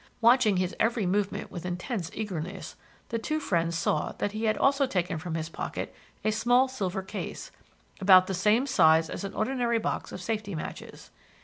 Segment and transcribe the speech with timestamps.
[0.19, 2.75] Watching his every movement with intense eagerness,
[3.09, 5.93] the two friends saw that he had also taken from his pocket
[6.25, 7.51] a small silver case,
[7.99, 11.11] about the same size as an ordinary box of safety matches.